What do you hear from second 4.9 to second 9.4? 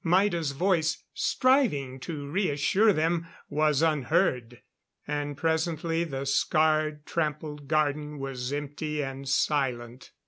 And presently the scarred, trampled garden was empty and